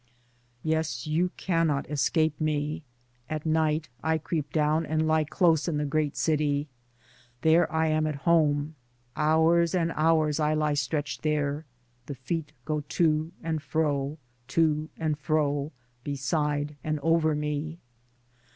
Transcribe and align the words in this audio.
Yes, 0.63 1.05
you 1.05 1.29
cannot 1.37 1.87
escape 1.87 2.41
me. 2.41 2.81
At 3.29 3.45
night 3.45 3.87
I 4.03 4.17
creep 4.17 4.51
down 4.51 4.83
and 4.83 5.07
lie 5.07 5.25
close 5.25 5.67
in 5.67 5.77
the 5.77 5.85
great 5.85 6.17
city— 6.17 6.67
there 7.43 7.71
I 7.71 7.85
am 7.89 8.07
at 8.07 8.15
home— 8.25 8.73
hours 9.15 9.75
and 9.75 9.91
hours 9.91 10.39
I 10.39 10.55
lie 10.55 10.73
stretched 10.73 11.21
there; 11.21 11.65
the 12.07 12.15
feet 12.15 12.51
go 12.65 12.79
to 12.81 13.31
and 13.43 13.61
fro, 13.61 14.17
to 14.47 14.89
and 14.97 15.19
fro, 15.19 15.71
beside 16.03 16.77
and 16.83 16.99
over 17.01 17.35
me. 17.35 17.77